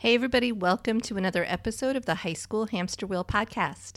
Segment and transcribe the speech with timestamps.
[0.00, 3.94] Hey, everybody, welcome to another episode of the High School Hamster Wheel podcast.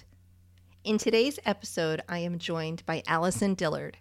[0.84, 4.00] In today's episode, I am joined by Allison Dillard.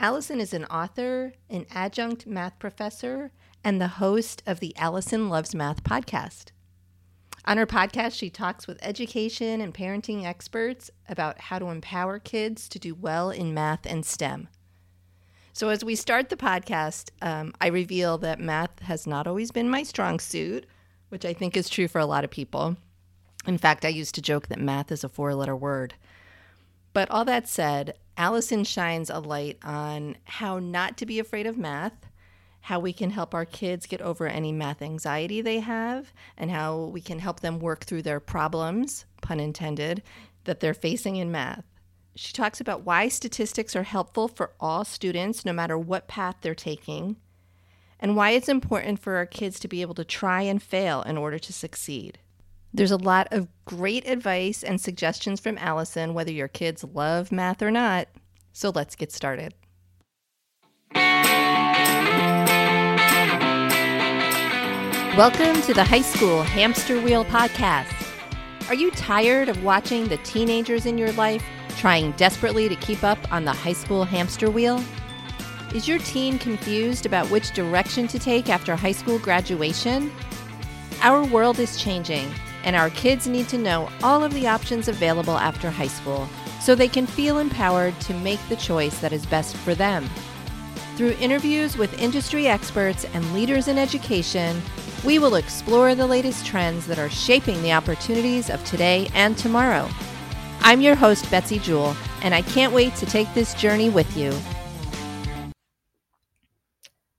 [0.00, 3.32] Allison is an author, an adjunct math professor,
[3.62, 6.52] and the host of the Allison Loves Math podcast.
[7.44, 12.66] On her podcast, she talks with education and parenting experts about how to empower kids
[12.70, 14.48] to do well in math and STEM.
[15.52, 19.68] So, as we start the podcast, um, I reveal that math has not always been
[19.68, 20.64] my strong suit
[21.08, 22.76] which I think is true for a lot of people.
[23.46, 25.94] In fact, I used to joke that math is a four letter word.
[26.92, 31.56] But all that said, Allison shines a light on how not to be afraid of
[31.56, 32.06] math,
[32.62, 36.84] how we can help our kids get over any math anxiety they have, and how
[36.84, 40.02] we can help them work through their problems, pun intended,
[40.44, 41.64] that they're facing in math.
[42.16, 46.54] She talks about why statistics are helpful for all students, no matter what path they're
[46.54, 47.16] taking
[48.00, 51.16] and why it's important for our kids to be able to try and fail in
[51.16, 52.18] order to succeed.
[52.72, 57.62] There's a lot of great advice and suggestions from Allison, whether your kids love math
[57.62, 58.08] or not.
[58.52, 59.54] So let's get started.
[65.16, 67.92] Welcome to the High School Hamster Wheel Podcast.
[68.68, 71.42] Are you tired of watching the teenagers in your life
[71.76, 74.80] trying desperately to keep up on the high school hamster wheel?
[75.74, 80.10] Is your teen confused about which direction to take after high school graduation?
[81.02, 82.32] Our world is changing,
[82.64, 86.26] and our kids need to know all of the options available after high school
[86.62, 90.08] so they can feel empowered to make the choice that is best for them.
[90.96, 94.62] Through interviews with industry experts and leaders in education,
[95.04, 99.86] we will explore the latest trends that are shaping the opportunities of today and tomorrow.
[100.60, 104.32] I'm your host, Betsy Jewell, and I can't wait to take this journey with you.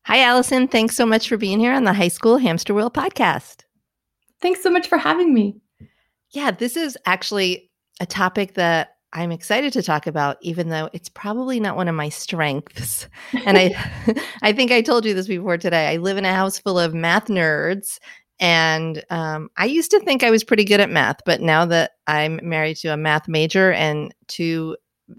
[0.10, 0.68] Hi, Allison.
[0.68, 3.66] Thanks so much for being here on the High School Hamster Wheel podcast.
[4.42, 5.62] Thanks so much for having me.
[6.32, 7.70] Yeah, this is actually
[8.02, 11.94] a topic that I'm excited to talk about, even though it's probably not one of
[11.94, 13.08] my strengths.
[13.46, 13.76] And I,
[14.42, 15.90] I think I told you this before today.
[15.90, 18.00] I live in a house full of math nerds,
[18.40, 21.92] and um, I used to think I was pretty good at math, but now that
[22.08, 24.76] I'm married to a math major and two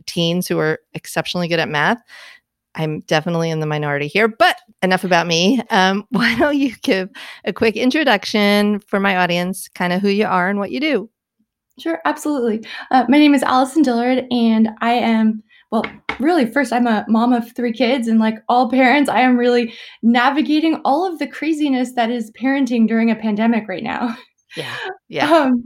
[0.06, 2.02] teens who are exceptionally good at math,
[2.74, 5.62] I'm definitely in the minority here, but enough about me.
[5.70, 7.10] Um, why don't you give
[7.44, 11.10] a quick introduction for my audience, kind of who you are and what you do?
[11.78, 12.62] Sure, absolutely.
[12.90, 15.84] Uh, my name is Allison Dillard, and I am, well,
[16.18, 19.72] really, first, I'm a mom of three kids, and like all parents, I am really
[20.02, 24.16] navigating all of the craziness that is parenting during a pandemic right now.
[24.56, 24.76] Yeah.
[25.08, 25.28] Yeah.
[25.28, 25.64] Um,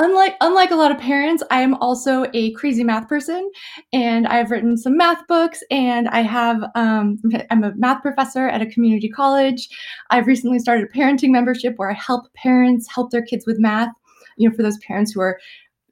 [0.00, 3.50] unlike unlike a lot of parents, I am also a crazy math person,
[3.92, 5.62] and I've written some math books.
[5.70, 9.68] And I have um, I'm a math professor at a community college.
[10.10, 13.90] I've recently started a parenting membership where I help parents help their kids with math.
[14.36, 15.38] You know, for those parents who are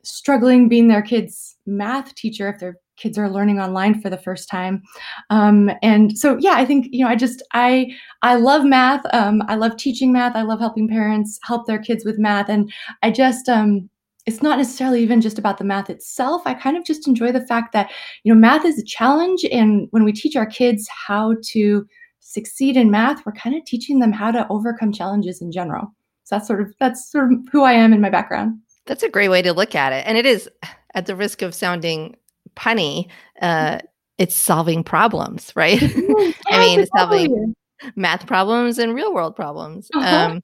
[0.03, 4.49] struggling being their kids' math teacher if their kids are learning online for the first
[4.49, 4.83] time
[5.31, 7.87] um, and so yeah i think you know i just i
[8.23, 12.05] i love math um, i love teaching math i love helping parents help their kids
[12.05, 13.89] with math and i just um,
[14.29, 16.43] it's not necessarily even just about the math itself.
[16.45, 17.91] I kind of just enjoy the fact that,
[18.25, 19.43] you know, math is a challenge.
[19.51, 21.87] And when we teach our kids how to
[22.21, 25.95] succeed in math, we're kind of teaching them how to overcome challenges in general.
[26.25, 28.61] So that's sort of that's sort of who I am in my background.
[28.85, 30.07] That's a great way to look at it.
[30.07, 30.47] And it is
[30.95, 32.15] at the risk of sounding
[32.55, 33.09] punny,
[33.41, 33.79] uh,
[34.19, 35.83] it's solving problems, right?
[36.49, 37.55] I mean, solving
[37.97, 39.89] math problems and real world problems.
[39.95, 40.33] Uh-huh.
[40.33, 40.43] Um,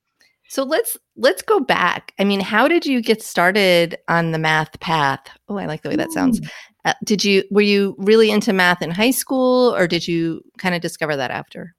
[0.48, 2.12] so let's let's go back.
[2.18, 5.26] I mean, how did you get started on the math path?
[5.48, 6.40] Oh, I like the way that sounds.
[6.40, 6.50] Mm.
[6.84, 10.74] Uh, did you were you really into math in high school or did you kind
[10.74, 11.74] of discover that after?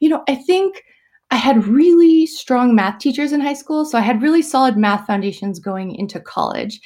[0.00, 0.82] You know, I think
[1.30, 5.06] I had really strong math teachers in high school, so I had really solid math
[5.06, 6.80] foundations going into college.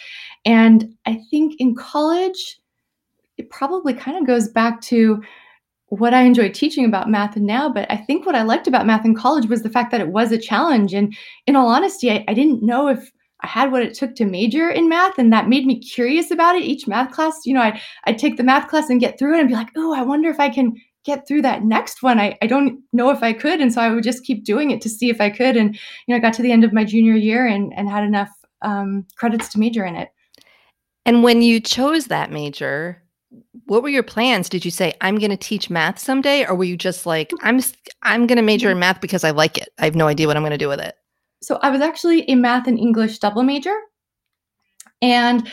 [0.45, 2.61] And I think in college
[3.41, 5.23] it probably kind of goes back to
[5.91, 9.05] what I enjoy teaching about math now, but I think what I liked about math
[9.05, 10.95] in college was the fact that it was a challenge.
[10.95, 13.11] And in all honesty, I, I, didn't know if
[13.43, 16.55] I had what it took to major in math, and that made me curious about
[16.55, 16.63] it.
[16.63, 19.41] Each math class, you know, I I'd take the math class and get through it
[19.41, 22.21] and be like, oh, I wonder if I can get through that next one.
[22.21, 23.61] I, I don't know if I could.
[23.61, 25.57] And so I would just keep doing it to see if I could.
[25.57, 28.05] And, you know, I got to the end of my junior year and, and had
[28.05, 28.31] enough
[28.63, 30.11] um, credits to major in it.
[31.07, 33.03] And when you chose that major,
[33.67, 34.49] what were your plans?
[34.49, 37.61] Did you say I'm going to teach math someday or were you just like I'm
[38.03, 38.77] I'm going to major mm-hmm.
[38.77, 39.69] in math because I like it.
[39.79, 40.97] I have no idea what I'm going to do with it.
[41.43, 43.77] So I was actually a math and English double major.
[45.01, 45.49] And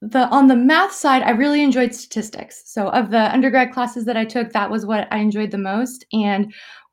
[0.00, 2.62] the on the math side, I really enjoyed statistics.
[2.66, 6.04] So of the undergrad classes that I took, that was what I enjoyed the most
[6.12, 6.52] and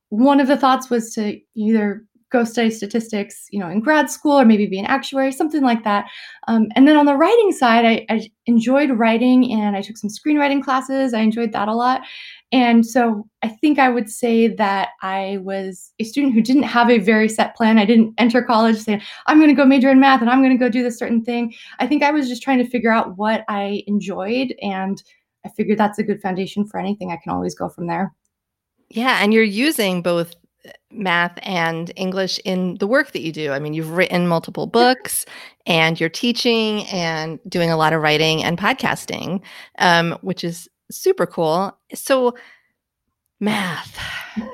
[0.10, 4.40] one of the thoughts was to either go study statistics, you know, in grad school
[4.40, 6.06] or maybe be an actuary, something like that.
[6.48, 10.10] Um, and then on the writing side, I, I enjoyed writing and I took some
[10.10, 11.14] screenwriting classes.
[11.14, 12.02] I enjoyed that a lot.
[12.52, 16.90] And so I think I would say that I was a student who didn't have
[16.90, 17.78] a very set plan.
[17.78, 20.58] I didn't enter college saying, I'm going to go major in math and I'm going
[20.58, 21.54] to go do this certain thing.
[21.80, 24.56] I think I was just trying to figure out what I enjoyed.
[24.62, 25.02] And
[25.46, 27.12] I figured that's a good foundation for anything.
[27.12, 28.14] I can always go from there.
[28.90, 29.20] Yeah.
[29.22, 30.36] And you're using both
[30.92, 33.52] math and English in the work that you do.
[33.52, 35.26] I mean, you've written multiple books
[35.66, 39.42] and you're teaching and doing a lot of writing and podcasting,
[39.78, 41.78] um, which is super cool.
[41.94, 42.36] So,
[43.40, 43.98] math,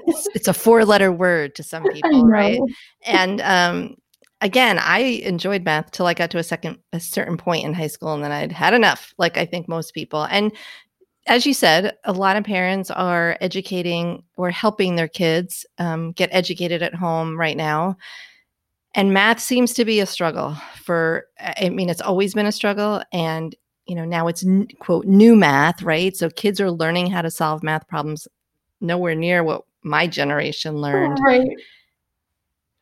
[0.06, 2.60] it's, it's a four letter word to some people, right?
[3.06, 3.96] And um,
[4.42, 7.88] again, I enjoyed math till I got to a second, a certain point in high
[7.88, 10.24] school, and then I'd had enough, like I think most people.
[10.24, 10.52] And
[11.28, 16.30] as you said, a lot of parents are educating or helping their kids um, get
[16.32, 17.98] educated at home right now.
[18.94, 23.02] And math seems to be a struggle for, I mean, it's always been a struggle.
[23.12, 23.56] And,
[23.88, 24.46] you know, now it's
[24.80, 26.16] quote, new math, right?
[26.16, 28.28] So kids are learning how to solve math problems
[28.80, 31.20] nowhere near what my generation learned.
[31.26, 31.50] Right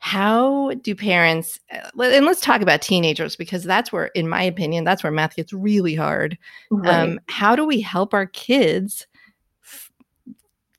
[0.04, 4.84] how do parents uh, and let's talk about teenagers because that's where in my opinion
[4.84, 6.38] that's where math gets really hard.
[6.70, 6.94] Right.
[6.94, 9.08] um, how do we help our kids
[9.64, 9.94] f-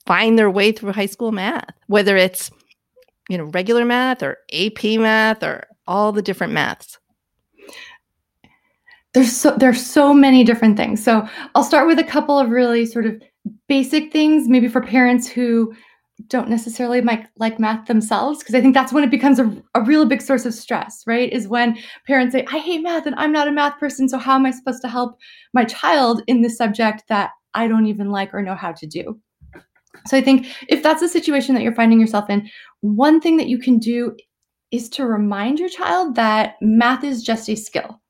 [0.05, 2.51] find their way through high school math whether it's
[3.31, 6.99] you know regular math or ap math or all the different maths?
[9.15, 11.03] There's so there's so many different things.
[11.03, 13.23] So i'll start with a couple of really sort of
[13.69, 15.75] basic things maybe for parents who
[16.29, 19.83] don't necessarily like, like math themselves because i think that's when it becomes a, a
[19.83, 21.33] real big source of stress right?
[21.33, 21.77] Is when
[22.07, 24.51] parents say i hate math and i'm not a math person so how am i
[24.51, 25.19] supposed to help
[25.53, 29.21] my child in this subject that i don't even like or know how to do?
[30.07, 32.49] So i think if that's a situation that you're finding yourself in
[32.81, 34.17] one thing that you can do
[34.71, 38.01] is to remind your child that math is just a skill.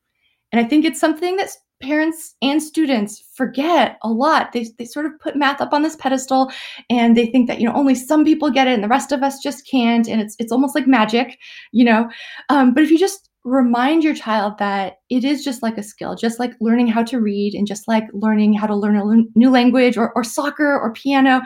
[0.53, 1.51] And i think it's something that
[1.85, 4.53] parents and students forget a lot.
[4.53, 6.51] They, they sort of put math up on this pedestal
[6.89, 9.23] and they think that, you know, only some people get it and the rest of
[9.23, 10.09] us just can't.
[10.09, 11.39] And it's, it's almost like magic,
[11.73, 12.09] you know?
[12.49, 16.15] Um, but if you just remind your child that it is just like a skill,
[16.15, 19.51] just like learning how to read and just like learning how to learn a new
[19.51, 21.43] language or, or soccer or piano.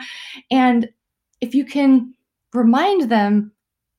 [0.49, 0.87] And
[1.41, 2.13] if you can
[2.53, 3.51] remind them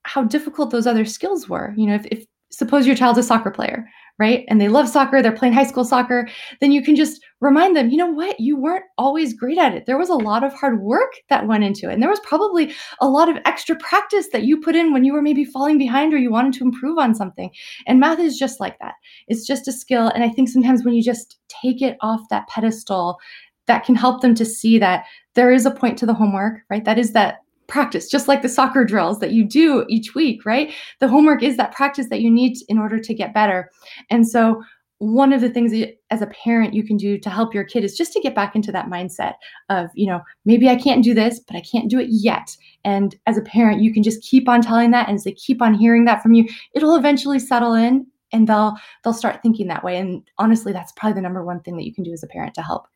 [0.04, 3.50] how difficult those other skills were, you know, if, if suppose your child's a soccer
[3.50, 3.86] player,
[4.20, 4.44] right?
[4.48, 6.28] And they love soccer, they're playing high school soccer,
[6.60, 8.38] then you can just remind them, you know what?
[8.38, 9.86] You weren't always great at it.
[9.86, 11.94] There was a lot of hard work that went into it.
[11.94, 15.14] And there was probably a lot of extra practice that you put in when you
[15.14, 17.50] were maybe falling behind or you wanted to improve on something.
[17.86, 18.94] And math is just like that.
[19.26, 20.08] It's just a skill.
[20.08, 23.18] And I think sometimes when you just take it off that pedestal,
[23.66, 26.84] that can help them to see that there is a point to the homework, right?
[26.84, 27.38] That is that
[27.70, 30.72] practice, just like the soccer drills that you do each week, right?
[30.98, 33.70] The homework is that practice that you need in order to get better.
[34.10, 34.62] And so,
[34.98, 37.84] one of the things that, as a parent you can do to help your kid
[37.84, 39.32] is just to get back into that mindset
[39.70, 42.54] of, you know, maybe I can't do this, but I can't do it yet.
[42.84, 45.62] And as a parent, you can just keep on telling that, and as they keep
[45.62, 49.82] on hearing that from you, it'll eventually settle in, and they'll they'll start thinking that
[49.82, 49.96] way.
[49.96, 52.52] And honestly, that's probably the number one thing that you can do as a parent
[52.54, 52.86] to help.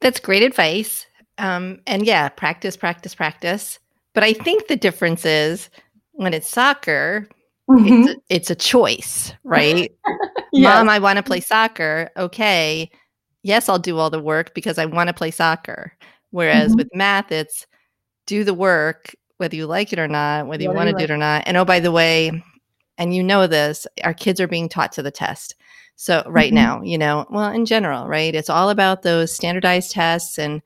[0.00, 1.06] That's great advice.
[1.38, 3.80] Um, and yeah, practice, practice, practice.
[4.14, 5.68] But I think the difference is
[6.12, 7.28] when it's soccer,
[7.68, 7.86] mm-hmm.
[7.86, 9.90] it's, a, it's, a choice, right?
[10.52, 10.74] yes.
[10.78, 12.10] Mom, I want to play soccer.
[12.16, 12.90] Okay.
[13.42, 15.92] Yes, I'll do all the work because I want to play soccer.
[16.30, 16.78] Whereas mm-hmm.
[16.78, 17.66] with math, it's
[18.26, 21.10] do the work, whether you like it or not, whether you want to do it
[21.10, 21.44] or not.
[21.46, 22.42] And oh, by the way,
[22.96, 25.56] and you know this, our kids are being taught to the test.
[25.96, 26.54] So right mm-hmm.
[26.54, 28.34] now, you know, well, in general, right?
[28.34, 30.62] It's all about those standardized tests and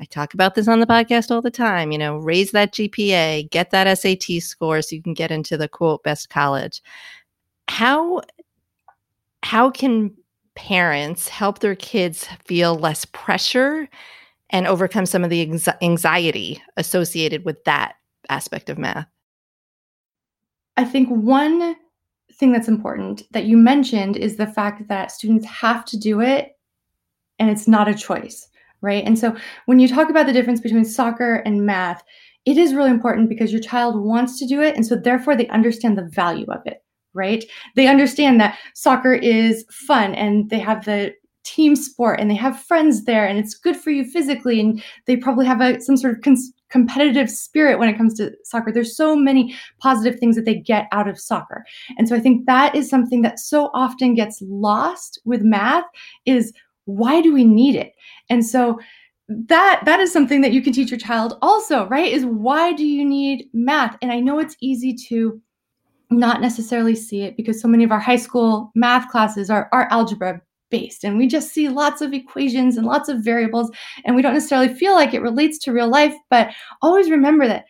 [0.00, 1.92] I talk about this on the podcast all the time.
[1.92, 5.68] You know, raise that GPA, get that SAT score so you can get into the
[5.68, 6.82] quote best college.
[7.68, 8.22] How
[9.42, 10.14] how can
[10.54, 13.88] parents help their kids feel less pressure
[14.50, 15.48] and overcome some of the
[15.82, 17.94] anxiety associated with that
[18.28, 19.06] aspect of math?
[20.76, 21.76] I think one
[22.34, 26.56] thing that's important that you mentioned is the fact that students have to do it
[27.38, 28.49] and it's not a choice
[28.82, 29.04] right?
[29.04, 32.02] And so when you talk about the difference between soccer and math,
[32.46, 34.74] it is really important because your child wants to do it.
[34.74, 36.82] And so therefore they understand the value of it,
[37.12, 37.44] right?
[37.76, 42.62] They understand that soccer is fun and they have the team sport and they have
[42.64, 46.14] friends there and it's good for you physically and they probably have a some sort
[46.14, 50.44] of cons- competitive spirit when it comes to soccer there's so many positive things that
[50.44, 51.64] they get out of soccer
[51.96, 55.84] and so i think that is something that so often gets lost with math
[56.26, 56.52] is
[56.96, 57.94] why do we need it?
[58.28, 58.78] And so
[59.28, 62.84] that that is something that you can teach your child also right is why do
[62.84, 63.96] you need math?
[64.02, 65.40] And i know it's easy to
[66.10, 69.86] not necessarily see it because so many of our high school math classes are, are
[69.92, 73.70] algebra based and we just see lots of equations and lots of variables
[74.04, 76.50] and we don't necessarily feel like it relates to real life but
[76.82, 77.66] always remember that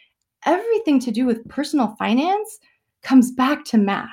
[0.47, 2.59] everything to do with personal finance
[3.03, 4.09] comes back to math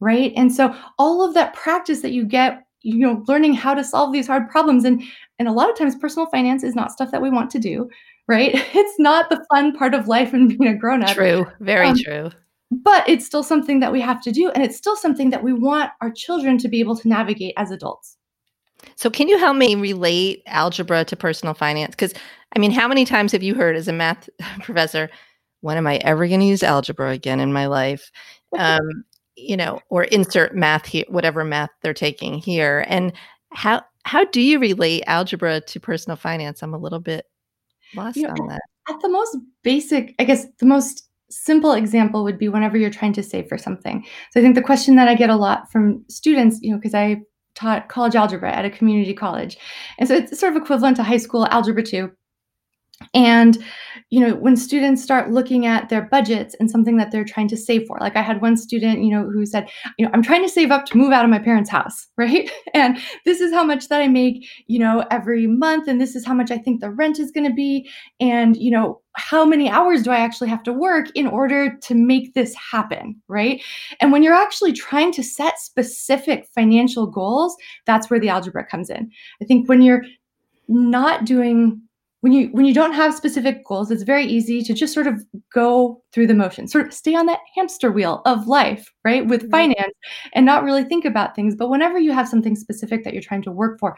[0.00, 0.32] right?
[0.34, 4.12] And so all of that practice that you get you know learning how to solve
[4.12, 4.84] these hard problems.
[4.84, 5.02] And
[5.38, 7.88] and a lot of times personal finance is not stuff that we want to do
[8.28, 8.54] right?
[8.74, 11.14] It's not the fun part of life and being a grown up.
[11.14, 12.30] True very um, true.
[12.70, 15.52] but it's still something that we have to do and it's still something that we
[15.52, 18.16] want our children to be able to navigate as adults.
[18.96, 21.90] So, can you help me relate algebra to personal finance?
[21.90, 22.14] Because,
[22.56, 24.28] I mean, how many times have you heard as a math
[24.62, 25.10] professor,
[25.60, 28.10] when am I ever going to use algebra again in my life?
[28.58, 29.04] Um,
[29.36, 32.84] you know, or insert math here, whatever math they're taking here.
[32.88, 33.12] And
[33.52, 36.62] how how do you relate algebra to personal finance?
[36.62, 37.26] I'm a little bit
[37.94, 38.62] lost you know, on that.
[38.88, 43.12] At the most basic, I guess the most simple example would be whenever you're trying
[43.14, 44.04] to save for something.
[44.32, 46.94] So I think the question that I get a lot from students, you know, because
[46.94, 47.22] I
[47.54, 49.58] taught college algebra at a community college.
[49.98, 52.10] And so it's sort of equivalent to high school algebra 2.
[53.14, 53.58] And,
[54.10, 57.56] you know, when students start looking at their budgets and something that they're trying to
[57.56, 60.42] save for, like I had one student, you know, who said, you know, I'm trying
[60.42, 62.50] to save up to move out of my parents' house, right?
[62.74, 65.88] And this is how much that I make, you know, every month.
[65.88, 67.88] And this is how much I think the rent is going to be.
[68.20, 71.94] And, you know, how many hours do I actually have to work in order to
[71.94, 73.62] make this happen, right?
[74.00, 78.88] And when you're actually trying to set specific financial goals, that's where the algebra comes
[78.88, 79.10] in.
[79.42, 80.04] I think when you're
[80.68, 81.82] not doing
[82.20, 85.24] when you when you don't have specific goals it's very easy to just sort of
[85.54, 89.42] go through the motions sort of stay on that hamster wheel of life right with
[89.42, 89.50] mm-hmm.
[89.50, 89.94] finance
[90.32, 91.54] and not really think about things.
[91.54, 93.96] But whenever you have something specific that you're trying to work for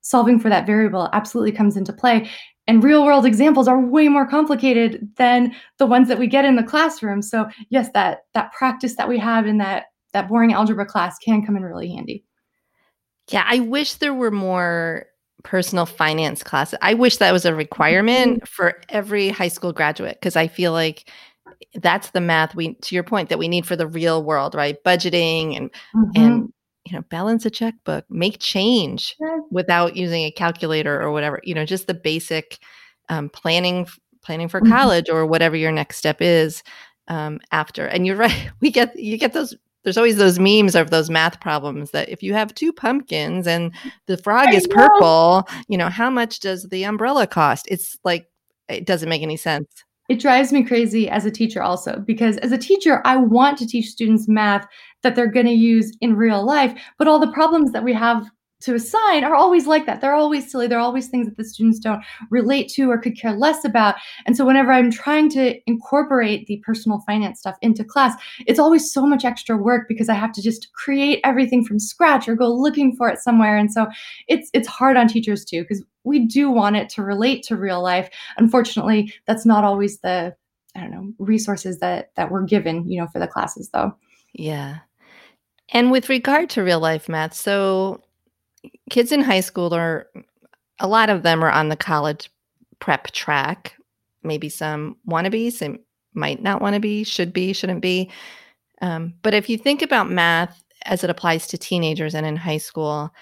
[0.00, 2.28] solving for that variable absolutely comes into play.
[2.66, 6.56] And real world examples are way more complicated than the ones that we get in
[6.56, 7.22] the classroom.
[7.22, 11.44] So yes that that practice that we have in that that boring algebra class can
[11.44, 12.24] come in really handy.
[13.30, 15.06] Yeah i wish there were more
[15.42, 16.74] personal finance class.
[16.82, 18.44] I wish that was a requirement mm-hmm.
[18.46, 21.10] for every high school graduate because I feel like
[21.74, 24.82] that's the math we to your point that we need for the real world, right?
[24.84, 26.10] Budgeting and mm-hmm.
[26.16, 26.52] and
[26.84, 29.16] you know, balance a checkbook, make change
[29.50, 32.58] without using a calculator or whatever, you know, just the basic
[33.08, 33.86] um, planning
[34.22, 34.72] planning for mm-hmm.
[34.72, 36.62] college or whatever your next step is
[37.08, 37.86] um, after.
[37.86, 39.54] And you're right, we get you get those
[39.84, 43.72] there's always those memes of those math problems that if you have two pumpkins and
[44.06, 44.74] the frog I is know.
[44.74, 47.66] purple, you know, how much does the umbrella cost?
[47.70, 48.26] It's like
[48.68, 49.84] it doesn't make any sense.
[50.08, 53.66] It drives me crazy as a teacher also because as a teacher I want to
[53.66, 54.66] teach students math
[55.02, 58.28] that they're going to use in real life, but all the problems that we have
[58.62, 60.00] to assign are always like that.
[60.00, 60.66] They're always silly.
[60.66, 63.96] They're always things that the students don't relate to or could care less about.
[64.26, 68.14] And so whenever I'm trying to incorporate the personal finance stuff into class,
[68.46, 72.28] it's always so much extra work because I have to just create everything from scratch
[72.28, 73.56] or go looking for it somewhere.
[73.56, 73.86] And so
[74.28, 77.82] it's it's hard on teachers too because we do want it to relate to real
[77.82, 78.08] life.
[78.36, 80.34] Unfortunately, that's not always the
[80.74, 83.94] I don't know, resources that that we're given, you know, for the classes though.
[84.32, 84.78] Yeah.
[85.70, 88.02] And with regard to real life math, so
[88.90, 90.08] kids in high school are
[90.80, 92.30] a lot of them are on the college
[92.78, 93.76] prep track.
[94.22, 95.78] Maybe some wannabes, some
[96.14, 98.10] might not want to be, should be, shouldn't be.
[98.80, 102.58] Um, but if you think about math as it applies to teenagers and in high
[102.58, 103.12] school,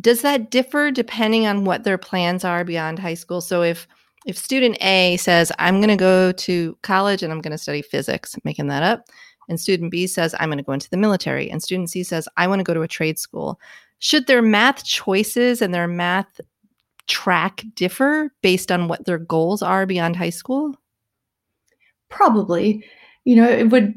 [0.00, 3.40] does that differ depending on what their plans are beyond high school?
[3.40, 3.86] So if
[4.26, 7.80] if student A says, I'm going to go to college and I'm going to study
[7.80, 9.04] physics, making that up,
[9.48, 12.28] and student B says, I'm going to go into the military, and student C says,
[12.36, 13.58] I want to go to a trade school,
[13.98, 16.40] should their math choices and their math
[17.06, 20.74] track differ based on what their goals are beyond high school?
[22.08, 22.84] Probably.
[23.24, 23.94] You know, it would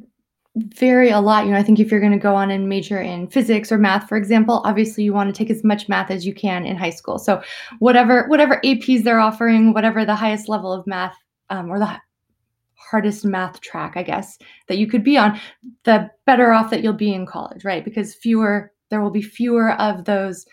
[0.56, 1.46] vary a lot.
[1.46, 3.78] You know, I think if you're going to go on and major in physics or
[3.78, 6.76] math, for example, obviously you want to take as much math as you can in
[6.76, 7.20] high school.
[7.20, 7.42] So
[7.80, 11.16] whatever whatever APs they're offering, whatever the highest level of math
[11.50, 12.00] um, or the
[12.76, 15.40] hardest math track, I guess, that you could be on,
[15.86, 17.86] the better off that you'll be in college, right?
[17.86, 20.46] Because fewer there will be fewer of those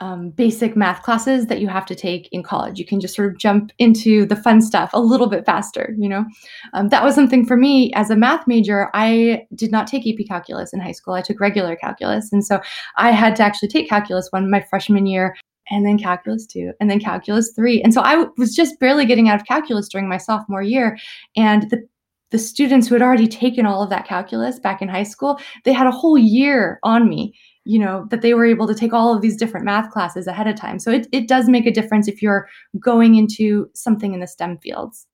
[0.00, 2.78] um, basic math classes that you have to take in college.
[2.78, 6.08] You can just sort of jump into the fun stuff a little bit faster, you
[6.08, 6.24] know?
[6.72, 8.90] Um, that was something for me as a math major.
[8.94, 11.14] I did not take AP calculus in high school.
[11.14, 12.32] I took regular calculus.
[12.32, 12.60] And so
[12.96, 15.34] I had to actually take calculus one my freshman year
[15.70, 17.82] and then calculus two and then calculus three.
[17.82, 20.96] And so I was just barely getting out of calculus during my sophomore year.
[21.36, 21.86] And the
[22.30, 25.72] the students who had already taken all of that calculus back in high school, they
[25.72, 29.14] had a whole year on me, you know, that they were able to take all
[29.14, 30.78] of these different math classes ahead of time.
[30.78, 34.58] So it, it does make a difference if you're going into something in the STEM
[34.58, 35.06] fields.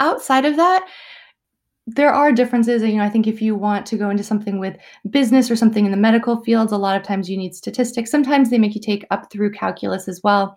[0.00, 0.88] Outside of that,
[1.86, 2.82] there are differences.
[2.82, 4.76] You know, I think if you want to go into something with
[5.10, 8.10] business or something in the medical fields, a lot of times you need statistics.
[8.10, 10.56] Sometimes they make you take up through calculus as well.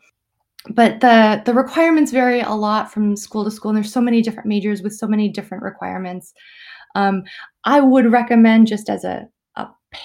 [0.70, 4.22] But the the requirements vary a lot from school to school, and there's so many
[4.22, 6.34] different majors with so many different requirements.
[6.96, 7.24] Um,
[7.66, 9.28] I would recommend just as a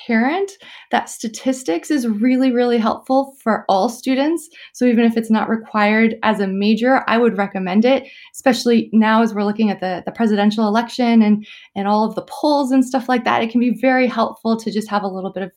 [0.07, 0.53] parent
[0.91, 4.49] that statistics is really, really helpful for all students.
[4.73, 9.23] So even if it's not required as a major, I would recommend it, especially now
[9.23, 12.85] as we're looking at the, the presidential election and, and all of the polls and
[12.85, 13.43] stuff like that.
[13.43, 15.51] It can be very helpful to just have a little bit of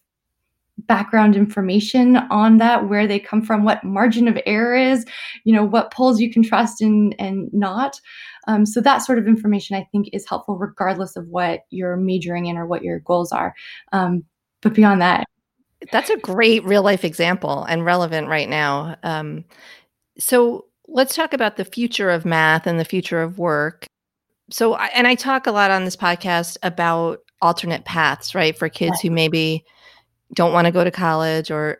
[0.87, 5.05] background information on that where they come from what margin of error is
[5.43, 7.99] you know what polls you can trust and and not.
[8.45, 12.47] Um, so that sort of information i think is helpful regardless of what you're majoring
[12.47, 13.53] in or what your goals are.
[13.91, 14.23] Um,
[14.61, 15.25] but beyond that
[15.91, 18.95] that's a great real life example and relevant right now.
[19.03, 19.45] Um,
[20.17, 23.85] so let's talk about the future of math and the future of work.
[24.51, 29.01] So and i talk a lot on this podcast about alternate paths right for kids
[29.01, 29.65] who maybe
[30.33, 31.79] don't want to go to college or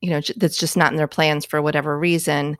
[0.00, 2.56] you know that's just not in their plans for whatever reason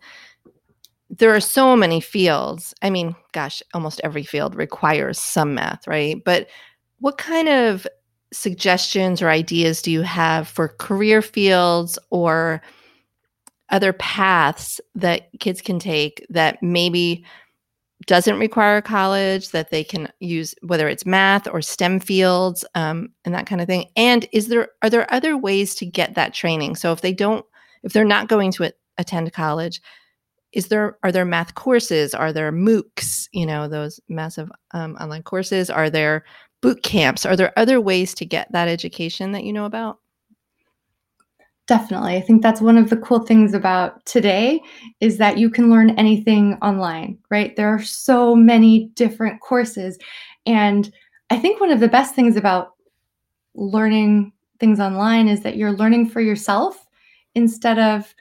[1.08, 2.74] there are so many fields.
[2.82, 6.22] I mean gosh almost every field requires some math right?
[6.24, 6.48] But
[6.98, 7.86] what kind of
[8.32, 12.60] suggestions or ideas do you have for career fields or
[13.70, 17.24] other paths that kids can take that maybe
[18.04, 23.34] doesn't require college that they can use whether it's math or stem fields um, and
[23.34, 23.86] that kind of thing.
[23.96, 26.76] And is there are there other ways to get that training?
[26.76, 27.44] So if they don't
[27.82, 29.80] if they're not going to attend college
[30.52, 32.14] is there are there math courses?
[32.14, 35.70] Are there moocs you know those massive um, online courses?
[35.70, 36.24] Are there
[36.62, 37.26] boot camps?
[37.26, 39.98] Are there other ways to get that education that you know about
[41.66, 42.16] Definitely.
[42.16, 44.60] I think that's one of the cool things about today
[45.00, 47.56] is that you can learn anything online, right?
[47.56, 49.98] There are so many different courses.
[50.46, 50.92] And
[51.30, 52.74] I think one of the best things about
[53.56, 56.86] learning things online is that you're learning for yourself
[57.34, 58.14] instead of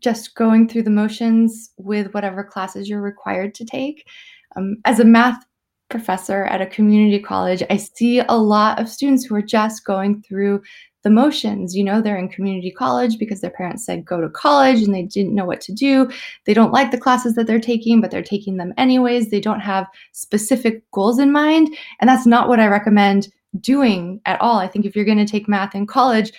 [0.00, 4.08] just going through the motions with whatever classes you're required to take.
[4.56, 5.44] Um, as a math
[5.88, 10.22] professor at a community college, I see a lot of students who are just going
[10.22, 10.62] through
[11.02, 11.76] the motions.
[11.76, 15.02] You know, they're in community college because their parents said go to college and they
[15.02, 16.10] didn't know what to do.
[16.44, 19.30] They don't like the classes that they're taking, but they're taking them anyways.
[19.30, 21.76] They don't have specific goals in mind.
[22.00, 23.28] And that's not what I recommend
[23.60, 24.58] doing at all.
[24.58, 26.32] I think if you're going to take math in college,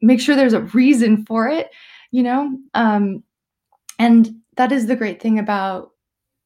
[0.00, 1.70] make sure there's a reason for it,
[2.10, 2.56] you know?
[2.74, 3.22] Um,
[3.98, 5.90] and that is the great thing about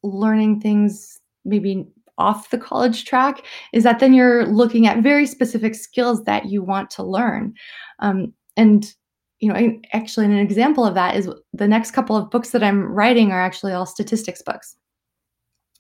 [0.03, 1.87] learning things maybe
[2.19, 6.63] off the college track is that then you're looking at very specific skills that you
[6.63, 7.55] want to learn.
[7.99, 8.93] Um, and
[9.41, 12.85] you know, actually, an example of that is the next couple of books that I'm
[12.85, 14.77] writing are actually all statistics books.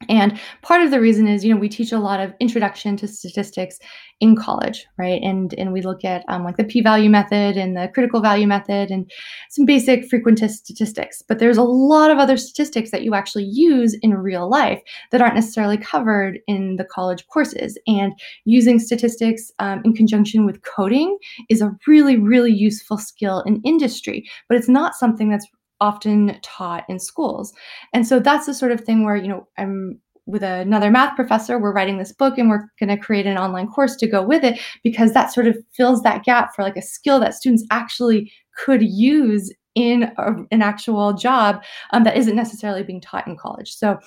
[0.08, 3.08] And part of the reason is, you know, we teach a lot of introduction to
[3.08, 3.78] statistics
[4.20, 5.20] in college, right?
[5.22, 8.90] And and we look at um, like the p-value method and the critical value method
[8.90, 9.10] and
[9.50, 11.22] some basic frequentist statistics.
[11.26, 15.20] But there's a lot of other statistics that you actually use in real life that
[15.20, 17.78] aren't necessarily covered in the college courses.
[17.86, 18.12] And
[18.44, 24.28] using statistics um, in conjunction with coding is a really, really useful skill in industry.
[24.48, 25.46] But it's not something that's
[25.82, 27.52] often taught in schools.
[27.92, 31.58] And so that's the sort of thing where, you know, I'm with another math professor,
[31.58, 34.44] we're writing this book and we're going to create an online course to go with
[34.44, 38.32] it because that sort of fills that gap for like a skill that students actually
[38.56, 43.74] could use in a, an actual job um, that isn't necessarily being taught in college.
[43.74, 43.98] So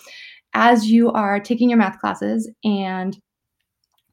[0.53, 3.17] as you are taking your math classes and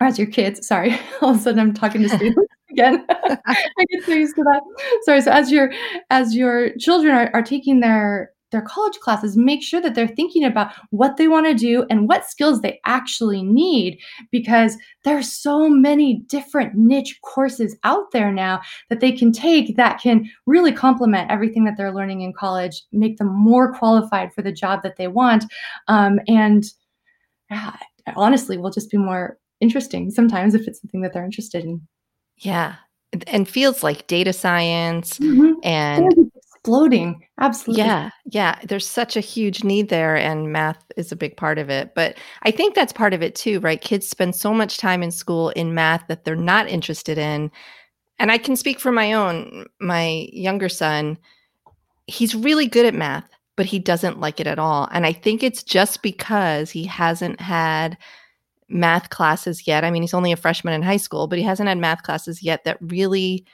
[0.01, 2.37] as your kids, sorry, all of a sudden I'm talking to students
[2.73, 3.07] again.
[3.11, 4.63] I get so used to that.
[5.05, 5.21] Sorry.
[5.21, 5.73] So as your
[6.11, 10.45] as your children are, are taking their their college classes, make sure that they're thinking
[10.45, 13.99] about what they want to do and what skills they actually need
[14.31, 19.77] because there are so many different niche courses out there now that they can take
[19.77, 24.43] that can really complement everything that they're learning in college, make them more qualified for
[24.43, 25.45] the job that they want.
[25.89, 26.65] Um, and
[27.51, 27.73] uh,
[28.17, 31.81] honestly, will just be more interesting sometimes if it's something that they're interested in.
[32.43, 32.77] Yeah.
[33.27, 35.53] And fields like data science mm-hmm.
[35.63, 37.27] and exploding.
[37.39, 37.85] Absolutely.
[37.85, 38.11] Yeah.
[38.27, 38.59] Yeah.
[38.65, 41.95] There's such a huge need there, and math is a big part of it.
[41.95, 43.81] But I think that's part of it too, right?
[43.81, 47.51] Kids spend so much time in school in math that they're not interested in.
[48.19, 51.19] And I can speak for my own, my younger son,
[52.07, 54.89] he's really good at math, but he doesn't like it at all.
[54.93, 57.99] And I think it's just because he hasn't had
[58.73, 59.85] math classes yet.
[59.85, 62.43] I mean, he's only a freshman in high school, but he hasn't had math classes
[62.43, 63.45] yet that really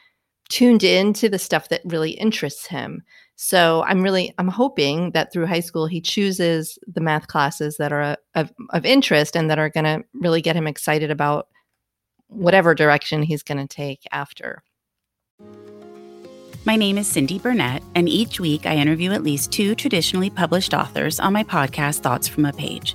[0.48, 3.02] tuned in to the stuff that really interests him.
[3.36, 7.92] So I'm really I'm hoping that through high school he chooses the math classes that
[7.92, 11.48] are uh, of, of interest and that are going to really get him excited about
[12.28, 14.62] whatever direction he's going to take after.
[16.64, 20.74] My name is Cindy Burnett, and each week I interview at least two traditionally published
[20.74, 22.94] authors on my podcast, Thoughts from a Page.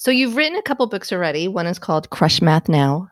[0.00, 1.46] So you've written a couple books already.
[1.46, 3.10] One is called Crush Math Now,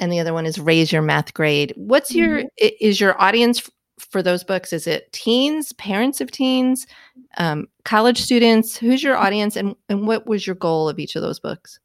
[0.00, 1.72] and the other one is Raise Your Math Grade.
[1.76, 2.66] What's your mm-hmm.
[2.80, 3.70] is your audience
[4.00, 4.72] for those books?
[4.72, 6.88] Is it teens, parents of teens,
[7.36, 8.76] um, college students?
[8.76, 11.78] Who's your audience, and and what was your goal of each of those books?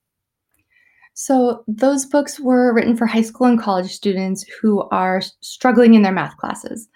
[1.14, 6.02] So those books were written for high school and college students who are struggling in
[6.02, 6.90] their math classes,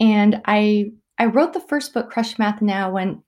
[0.00, 3.22] and I I wrote the first book, Crush Math Now, when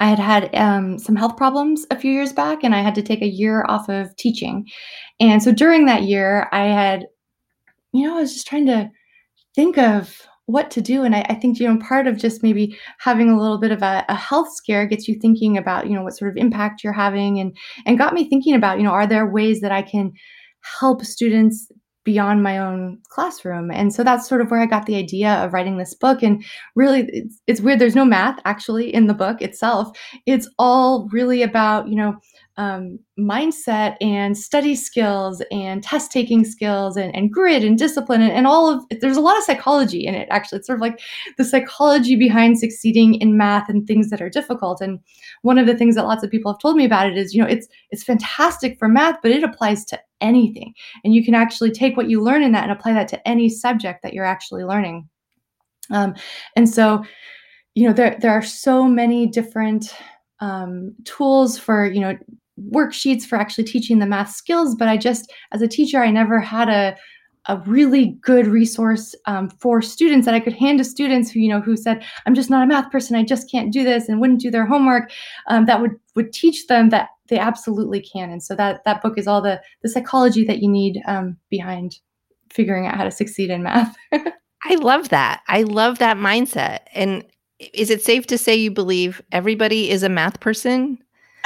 [0.00, 3.02] I had had um, some health problems a few years back, and I had to
[3.02, 4.66] take a year off of teaching.
[5.20, 7.06] And so during that year, I had,
[7.92, 8.90] you know, I was just trying to
[9.54, 11.02] think of what to do.
[11.02, 13.82] And I, I think, you know, part of just maybe having a little bit of
[13.82, 16.92] a, a, health scare gets you thinking about, you know, what sort of impact you're
[16.92, 20.12] having, and and got me thinking about, you know, are there ways that I can
[20.80, 21.70] help students
[22.04, 23.70] beyond my own classroom.
[23.70, 26.22] And so that's sort of where I got the idea of writing this book.
[26.22, 27.78] And really, it's, it's weird.
[27.78, 29.96] There's no math actually in the book itself.
[30.24, 32.16] It's all really about, you know,
[32.58, 38.32] um, mindset and study skills and test taking skills and, and grit and discipline and,
[38.32, 40.58] and, all of there's a lot of psychology in it actually.
[40.58, 41.00] It's sort of like
[41.38, 44.80] the psychology behind succeeding in math and things that are difficult.
[44.80, 44.98] And
[45.42, 47.40] one of the things that lots of people have told me about it is you
[47.40, 50.74] know it's it's fantastic for math but it applies to anything.
[51.04, 53.48] And you can actually take what you learn in that and apply that to any
[53.48, 55.08] subject that you're actually learning.
[55.90, 56.16] Um,
[56.56, 57.04] and so
[57.76, 59.94] you know there there are so many different
[60.40, 62.18] um, tools for you know
[62.70, 66.40] worksheets for actually teaching the math skills, but I just, as a teacher, I never
[66.40, 66.96] had a
[67.48, 71.48] a really good resource um, for students that I could hand to students who, you
[71.48, 73.16] know, who said, "I'm just not a math person.
[73.16, 75.10] I just can't do this," and wouldn't do their homework.
[75.48, 78.30] Um, that would would teach them that they absolutely can.
[78.30, 81.98] And so that that book is all the the psychology that you need um, behind
[82.50, 83.96] figuring out how to succeed in math.
[84.64, 85.42] I love that.
[85.48, 86.80] I love that mindset.
[86.94, 87.24] And
[87.72, 90.98] is it safe to say you believe everybody is a math person?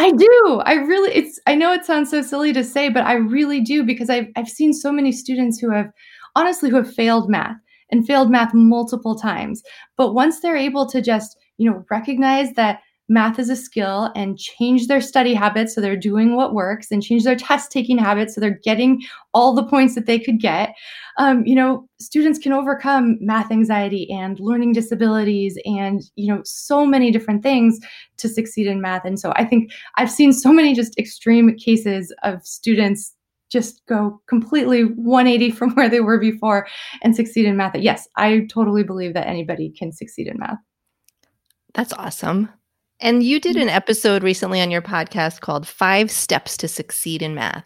[0.02, 0.60] I do.
[0.64, 3.84] I really it's I know it sounds so silly to say, but I really do
[3.84, 5.92] because I've I've seen so many students who have
[6.34, 7.56] honestly who have failed math
[7.92, 9.62] and failed math multiple times.
[9.96, 14.38] But once they're able to just, you know, recognize that math is a skill and
[14.38, 18.34] change their study habits so they're doing what works and change their test taking habits
[18.34, 19.02] so they're getting
[19.34, 20.74] all the points that they could get.
[21.18, 26.86] Um, you know students can overcome math anxiety and learning disabilities and you know so
[26.86, 27.78] many different things
[28.18, 29.04] to succeed in math.
[29.04, 33.14] And so i think i've seen so many just extreme cases of students
[33.50, 36.66] just go completely 180 from where they were before
[37.02, 37.76] and succeed in math.
[37.76, 40.58] Yes i totally believe that anybody can succeed in math.
[41.74, 42.48] That's awesome
[43.02, 43.74] and you did an mm.
[43.74, 47.64] episode recently on your podcast called Five Steps to Succeed in Math.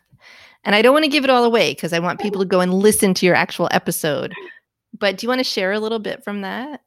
[0.64, 2.60] And I don't want to give it all away because I want people to go
[2.60, 4.32] and listen to your actual episode.
[4.98, 6.80] But do you want to share a little bit from that?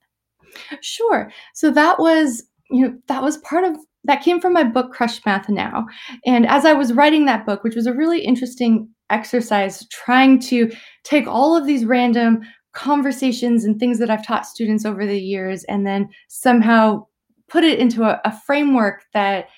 [0.81, 1.31] Sure.
[1.53, 5.23] So that was, you know, that was part of that came from my book Crush
[5.25, 5.85] Math Now.
[6.25, 10.71] And as I was writing that book, which was a really interesting exercise trying to
[11.03, 12.41] take all of these random
[12.73, 17.05] conversations and things that I've taught students over the years and then somehow
[17.49, 19.49] put it into a, a framework that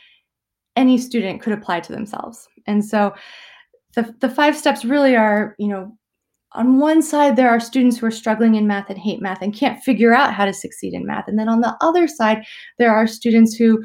[0.75, 2.47] any student could apply to themselves.
[2.67, 3.13] And so
[3.95, 5.97] the, the five steps really are, you know,
[6.53, 9.53] on one side, there are students who are struggling in math and hate math and
[9.53, 11.27] can't figure out how to succeed in math.
[11.27, 12.43] And then on the other side,
[12.77, 13.83] there are students who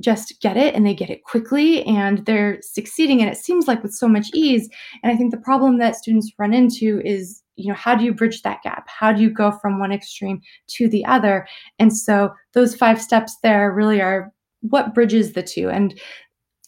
[0.00, 3.82] just get it and they get it quickly and they're succeeding and it seems like
[3.82, 4.68] with so much ease
[5.02, 8.14] and i think the problem that students run into is you know how do you
[8.14, 8.86] bridge that gap?
[8.88, 11.46] How do you go from one extreme to the other?
[11.78, 15.70] And so those five steps there really are what bridges the two.
[15.70, 15.98] And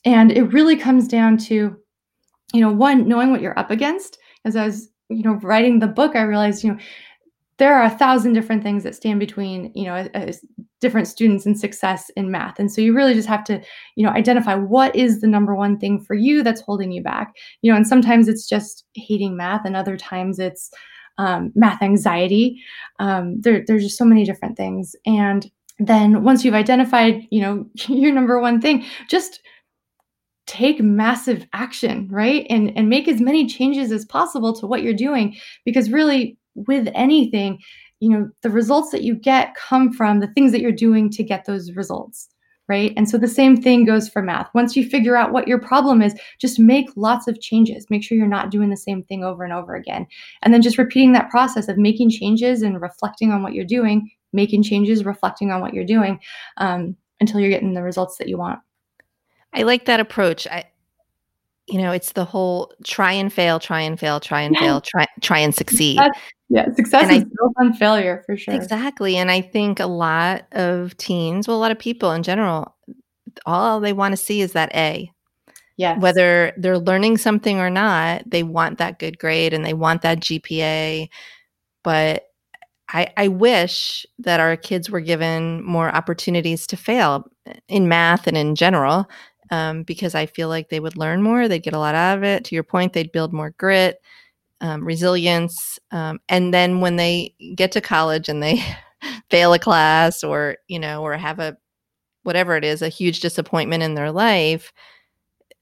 [0.05, 1.77] and it really comes down to
[2.53, 4.18] you know one knowing what you're up against.
[4.44, 6.79] As i was you know writing the book i realized you know
[7.59, 10.33] there are a thousand different things that stand between you know a, a
[10.81, 12.59] different students and success in math.
[12.59, 13.61] And so you really just have to
[13.97, 17.35] you know identify what is the number one thing for you that's holding you back.
[17.62, 20.71] You know and sometimes it's just hating math and other times it's
[21.18, 22.62] um, math anxiety.
[23.01, 24.94] Um, there, there's just so many different things.
[25.05, 29.40] And then once you've identified you know your number one thing just
[30.47, 32.47] take massive action right?
[32.49, 36.88] And and make as many changes as possible to what you're doing because really with
[36.94, 37.59] anything
[38.01, 41.23] you know the results that you get come from the things that you're doing to
[41.23, 42.29] get those results
[42.71, 42.92] right?
[42.99, 44.51] And so the same thing goes for math.
[44.55, 47.87] Once you figure out what your problem is just make lots of changes.
[47.88, 50.07] Make sure you're not doing the same thing over and over again.
[50.42, 54.11] And then just repeating that process of making changes and reflecting on what you're doing
[54.33, 56.21] making changes reflecting on what you're doing
[56.59, 58.61] um, until you're getting the results that you want.
[59.55, 60.47] I like that approach.
[60.47, 60.64] I
[61.68, 65.07] you know, it's the whole try and fail, try and fail, try and fail, try
[65.20, 65.98] try and succeed.
[65.98, 68.54] That's, yeah, success and is I, built on failure for sure.
[68.54, 69.16] Exactly.
[69.16, 72.74] And I think a lot of teens, well, a lot of people in general,
[73.44, 75.11] all they want to see is that A.
[75.76, 75.98] Yeah.
[75.98, 80.20] Whether they're learning something or not, they want that good grade and they want that
[80.20, 81.09] GPA.
[81.85, 82.24] But
[82.88, 88.26] I, I wish that our kids were given more opportunities to fail eh, in math
[88.26, 89.09] and in general
[89.50, 91.48] um, because I feel like they would learn more.
[91.48, 92.44] They'd get a lot out of it.
[92.44, 94.00] To your point, they'd build more grit,
[94.61, 95.78] um, resilience.
[95.90, 98.62] Um, and then when they get to college and they
[99.30, 101.56] fail a class or, you know, or have a
[102.22, 104.72] whatever it is, a huge disappointment in their life,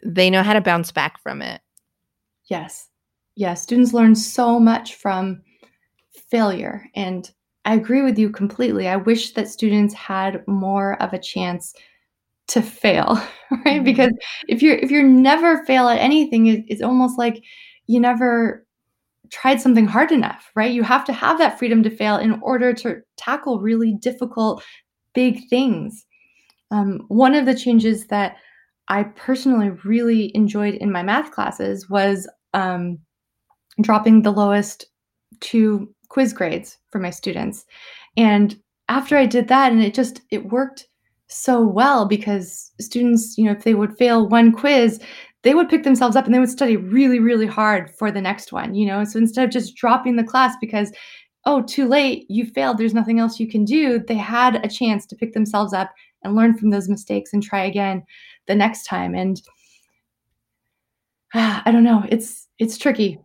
[0.05, 1.61] they know how to bounce back from it.
[2.46, 2.88] Yes.
[3.35, 3.62] Yes.
[3.62, 5.42] Students learn so much from
[6.31, 6.87] failure.
[6.94, 7.31] And
[7.64, 8.88] I agree with you completely.
[8.88, 11.75] I wish that students had more of a chance
[12.49, 13.77] to fail right?
[13.77, 13.85] Mm-hmm.
[13.85, 14.13] because
[14.49, 17.43] if you're if you're never fail at anything it, it's almost like
[17.87, 18.65] you never
[19.31, 20.73] tried something hard enough right?
[20.73, 24.63] You have to have that freedom to fail in order to tackle really difficult
[25.15, 26.05] big things.
[26.71, 28.37] Um, one of the changes that
[28.89, 32.99] i personally really enjoyed in my math classes was um,
[33.81, 34.87] dropping the lowest
[35.41, 37.65] two quiz grades for my students.
[38.17, 38.57] And
[38.89, 40.87] after i did that and it just it worked
[41.29, 45.01] so well because students, you know, if they would fail one quiz,
[45.43, 48.53] they would pick themselves up and they would study really, really hard for the next
[48.53, 49.05] one, you know.
[49.05, 50.93] So instead of just dropping the class because,
[51.45, 55.07] oh, too late, you failed, there's nothing else you can do, they had a chance
[55.07, 58.03] to pick themselves up and learn from those mistakes and try again
[58.47, 59.15] the next time.
[59.15, 59.41] And
[61.35, 63.21] ah, I don't know, it's it's tricky.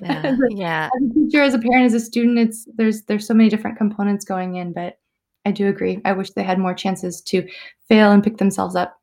[0.00, 0.22] Yeah.
[0.24, 0.88] as, a, yeah.
[0.94, 3.78] as a teacher, as a parent, as a student, it's there's there's so many different
[3.78, 4.98] components going in, but
[5.44, 6.00] I do agree.
[6.04, 7.46] I wish they had more chances to
[7.88, 8.98] fail and pick themselves up.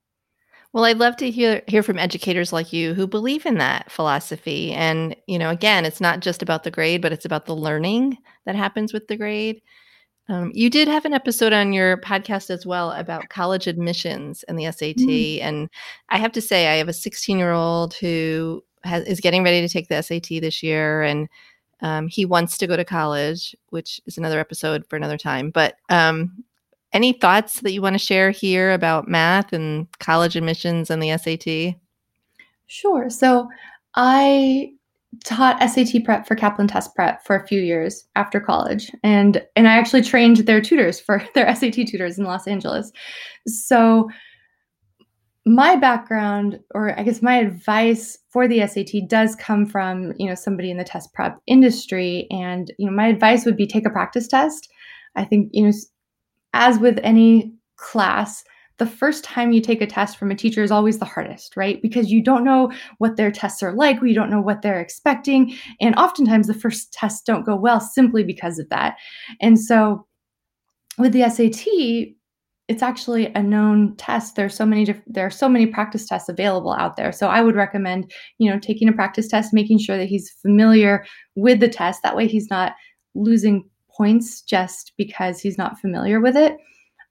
[0.74, 4.74] Well, I'd love to hear hear from educators like you who believe in that philosophy.
[4.74, 8.18] And, you know, again, it's not just about the grade, but it's about the learning
[8.46, 9.62] that happens with the grade.
[10.28, 14.58] Um, you did have an episode on your podcast as well about college admissions and
[14.58, 14.98] the SAT.
[14.98, 15.42] Mm.
[15.42, 15.70] And
[16.10, 19.62] I have to say, I have a 16 year old who has, is getting ready
[19.62, 21.04] to take the SAT this year.
[21.04, 21.30] And
[21.86, 25.52] um, he wants to go to college, which is another episode for another time.
[25.52, 26.44] But um,
[26.94, 31.16] any thoughts that you want to share here about math and college admissions and the
[31.16, 31.80] SAT?
[32.66, 33.12] Sure.
[33.12, 33.48] So
[33.94, 34.74] I
[35.24, 39.68] taught SAT prep for Kaplan test prep for a few years after college and and
[39.68, 42.92] I actually trained their tutors for their SAT tutors in Los Angeles.
[43.46, 44.10] So
[45.46, 50.36] my background or i guess my advice for the sat does come from you know
[50.36, 52.28] somebody in the test prep industry.
[52.30, 54.70] And you know my advice would be take a practice test.
[55.16, 55.72] I think you know
[56.54, 58.44] as with any class
[58.78, 61.82] the first time you take a test from a teacher is always the hardest right?
[61.82, 64.02] Because you don't know what their tests are like.
[64.02, 65.56] You don't know what they're expecting.
[65.80, 68.98] And oftentimes the first tests don't go well simply because of that.
[69.40, 70.06] And so
[70.98, 72.15] with the sat
[72.68, 74.36] it's actually a known test.
[74.36, 77.12] There's so many diff- there are so many practice tests available out there.
[77.12, 81.06] So i would recommend you know taking a practice test making sure that he's familiar
[81.36, 82.02] with the test.
[82.04, 82.74] That way he's not
[83.14, 86.58] losing points just because he's not familiar with it.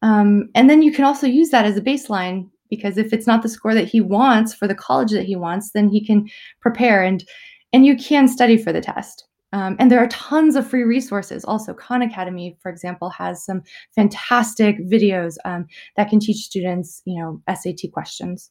[0.03, 3.43] Um, and then you can also use that as a baseline because if it's not
[3.43, 6.29] the score that he wants for the college that he wants then he can
[6.61, 7.25] prepare and
[7.73, 11.45] and you can study for the test um, and there are tons of free resources.
[11.45, 13.62] Also, Khan Academy, for example, has some
[13.95, 18.51] fantastic videos um, that can teach students, you know, SAT questions.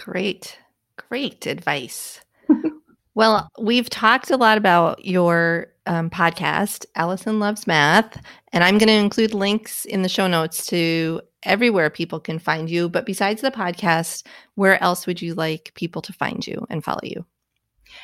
[0.00, 0.58] Great,
[0.96, 2.20] great advice.
[3.14, 8.20] well, we've talked a lot about your um, podcast, Allison Loves Math,
[8.52, 12.68] and I'm going to include links in the show notes to everywhere people can find
[12.68, 12.88] you.
[12.88, 17.00] But besides the podcast, where else would you like people to find you and follow
[17.04, 17.24] you?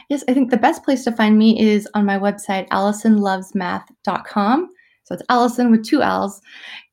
[0.08, 4.68] Yes, I think the best place to find me is on my website, AllisonLovesMath.com.
[5.08, 6.40] So it's Allison with two L's.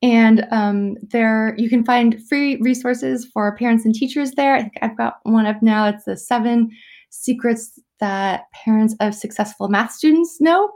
[0.01, 4.55] And um, there you can find free resources for parents and teachers there.
[4.55, 5.89] I think I've got one up now.
[5.89, 6.71] It's the seven
[7.09, 10.71] secrets that parents of successful math students know.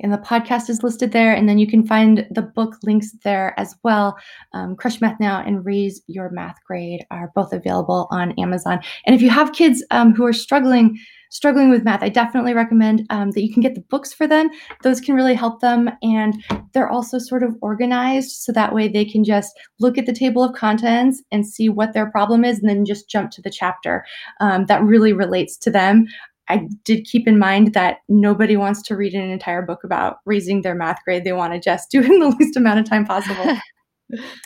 [0.00, 1.34] And the podcast is listed there.
[1.34, 4.16] And then you can find the book links there as well.
[4.52, 8.80] Um, Crush Math Now and Raise Your Math Grade are both available on Amazon.
[9.04, 10.98] And if you have kids um, who are struggling,
[11.36, 14.48] struggling with math, I definitely recommend um, that you can get the books for them.
[14.82, 15.90] Those can really help them.
[16.02, 20.12] And they're also sort of organized so that way they can just look at the
[20.14, 23.50] table of contents and see what their problem is and then just jump to the
[23.50, 24.04] chapter
[24.40, 26.06] um, that really relates to them.
[26.48, 30.62] I did keep in mind that nobody wants to read an entire book about raising
[30.62, 31.24] their math grade.
[31.24, 33.56] They want to just do it in the least amount of time possible.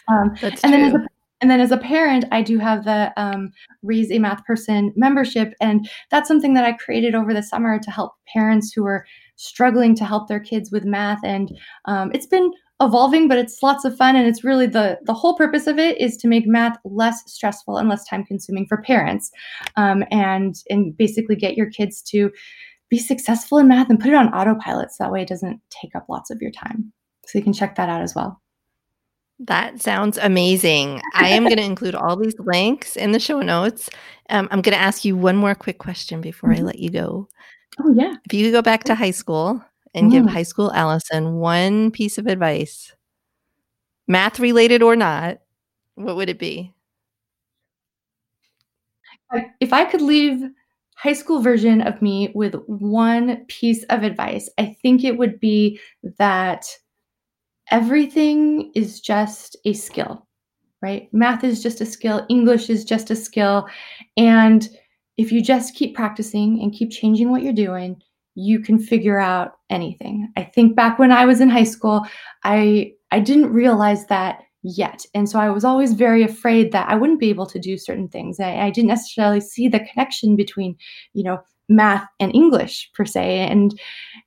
[0.08, 0.90] Um, That's and true.
[0.90, 1.06] then
[1.40, 3.50] and then as a parent, I do have the um,
[3.82, 7.90] Raise a Math Person membership, and that's something that I created over the summer to
[7.90, 11.20] help parents who are struggling to help their kids with math.
[11.24, 11.50] And
[11.86, 12.50] um, it's been
[12.82, 14.16] evolving, but it's lots of fun.
[14.16, 17.78] And it's really the the whole purpose of it is to make math less stressful
[17.78, 19.30] and less time consuming for parents,
[19.76, 22.30] um, and and basically get your kids to
[22.90, 25.94] be successful in math and put it on autopilot so that way it doesn't take
[25.94, 26.92] up lots of your time.
[27.26, 28.40] So you can check that out as well.
[29.44, 31.00] That sounds amazing.
[31.14, 33.88] I am going to include all these links in the show notes.
[34.28, 36.58] Um, I'm going to ask you one more quick question before Mhm.
[36.58, 37.28] I let you go.
[37.82, 38.14] Oh yeah.
[38.26, 40.30] If you could go back to high school and give Mm.
[40.30, 42.92] high school Allison one piece of advice,
[44.06, 45.38] math related or not,
[45.94, 46.74] what would it be?
[49.60, 50.42] If I could leave
[50.96, 55.80] high school version of me with one piece of advice, I think it would be
[56.18, 56.66] that
[57.70, 60.26] everything is just a skill,
[60.82, 61.08] right?
[61.12, 63.66] Math is just a skill, English is just a skill.
[64.16, 64.68] And
[65.16, 68.00] if you just keep practicing and keep changing what you're doing,
[68.34, 70.32] you can figure out anything.
[70.36, 72.06] I think back when I was in high school,
[72.44, 75.04] I I didn't realize that yet.
[75.14, 78.08] And so I was always very afraid that I wouldn't be able to do certain
[78.08, 78.38] things.
[78.40, 80.76] I, I didn't necessarily see the connection between,
[81.12, 81.38] you know,
[81.70, 83.46] math and English per se.
[83.48, 83.78] And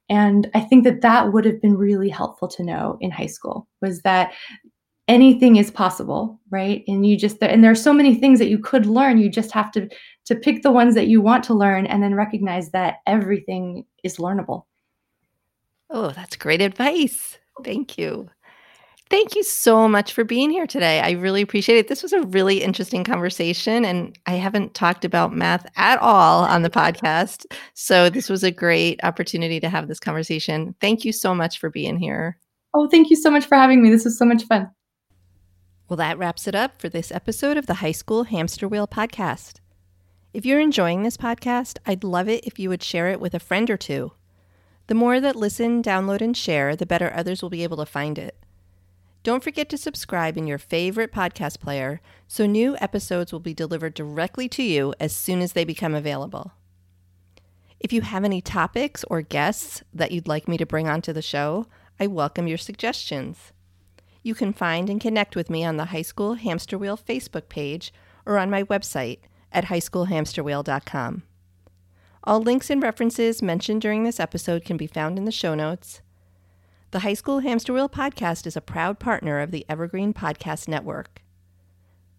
[0.10, 3.68] and I think that that would have been really helpful to know in high school
[3.82, 4.34] was that
[5.08, 6.84] anything is possible, right?
[6.88, 9.18] And you just and there are so many things that you could learn.
[9.18, 9.90] You just have to
[10.26, 14.18] to pick the ones that you want to learn and then recognize that everything is
[14.18, 14.64] learnable.
[15.90, 17.38] Oh, that's great advice.
[17.64, 18.30] Thank you.
[19.14, 21.00] Thank you so much for being here today.
[21.00, 21.88] I really appreciate it.
[21.88, 26.64] This was a really interesting conversation, and I haven't talked about math at all on
[26.64, 27.46] the podcast.
[27.76, 30.74] So, this was a great opportunity to have this conversation.
[30.82, 32.40] Thank you so much for being here.
[32.74, 33.92] Oh, thank you so much for having me.
[33.92, 34.72] This was so much fun.
[35.88, 39.60] Well, that wraps it up for this episode of the High School Hamster Wheel podcast.
[40.34, 43.40] If you're enjoying this podcast, I'd love it if you would share it with a
[43.40, 44.14] friend or two.
[44.88, 48.18] The more that listen, download, and share, the better others will be able to find
[48.18, 48.36] it.
[49.24, 53.94] Don't forget to subscribe in your favorite podcast player so new episodes will be delivered
[53.94, 56.52] directly to you as soon as they become available.
[57.80, 61.22] If you have any topics or guests that you'd like me to bring onto the
[61.22, 61.68] show,
[62.02, 63.54] I welcome your suggestions.
[64.24, 67.94] You can find and connect with me on the High School Hamster Wheel Facebook page
[68.26, 69.20] or on my website
[69.54, 71.24] at highschoolhamsterwheel.com.
[72.26, 76.02] All links and references mentioned during this episode can be found in the show notes.
[76.94, 81.24] The High School Hamster Wheel podcast is a proud partner of the Evergreen Podcast Network.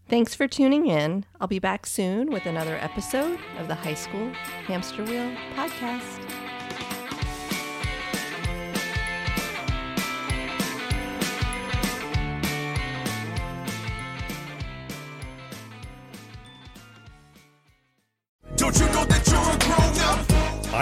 [0.09, 1.27] Thanks for tuning in.
[1.41, 4.31] I'll be back soon with another episode of the High School
[4.67, 6.44] Hamster Wheel podcast.